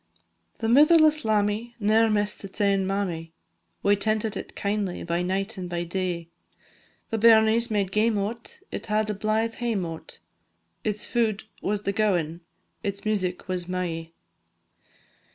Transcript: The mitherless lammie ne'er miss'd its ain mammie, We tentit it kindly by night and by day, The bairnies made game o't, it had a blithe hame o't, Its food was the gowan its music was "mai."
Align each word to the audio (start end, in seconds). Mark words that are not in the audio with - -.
The 0.57 0.67
mitherless 0.67 1.23
lammie 1.23 1.75
ne'er 1.79 2.09
miss'd 2.09 2.43
its 2.43 2.59
ain 2.59 2.87
mammie, 2.87 3.33
We 3.83 3.95
tentit 3.95 4.35
it 4.35 4.55
kindly 4.55 5.03
by 5.03 5.21
night 5.21 5.59
and 5.59 5.69
by 5.69 5.83
day, 5.83 6.27
The 7.11 7.19
bairnies 7.19 7.69
made 7.69 7.91
game 7.91 8.17
o't, 8.17 8.61
it 8.71 8.87
had 8.87 9.11
a 9.11 9.13
blithe 9.13 9.53
hame 9.61 9.85
o't, 9.85 10.17
Its 10.83 11.05
food 11.05 11.43
was 11.61 11.83
the 11.83 11.93
gowan 11.93 12.41
its 12.83 13.05
music 13.05 13.47
was 13.47 13.67
"mai." 13.67 14.09